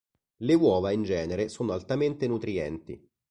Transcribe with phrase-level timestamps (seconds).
[0.37, 2.99] Le uova in genere sono altamente nutrienti.